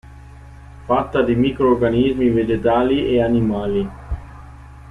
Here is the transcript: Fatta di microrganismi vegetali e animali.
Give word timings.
Fatta 0.85 1.21
di 1.21 1.35
microrganismi 1.35 2.31
vegetali 2.31 3.05
e 3.05 3.21
animali. 3.21 3.89